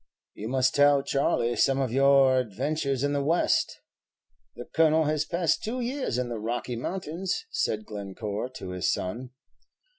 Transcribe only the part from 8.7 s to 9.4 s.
his son.